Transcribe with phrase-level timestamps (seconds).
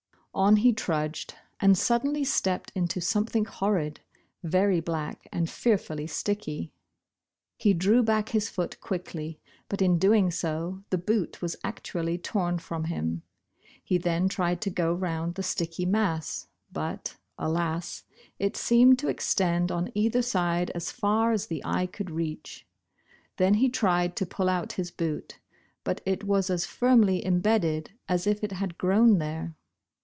[0.33, 3.99] On he trudged and suddenly stepped into something horrid,
[4.41, 6.71] ver}* black and fearfully sticky.
[7.57, 12.59] He drew back his foot quickly, but in doing so, the boot was actually torn
[12.59, 13.23] from him.
[13.83, 18.05] He then tried to q o round the stickv mass, but, alas,
[18.39, 22.65] it seemed to extend on either side as far as the eve could reach.
[23.35, 25.39] Then he tried to pull out his boot,
[25.83, 29.57] but it was as firmly imbedded as if it had grown there.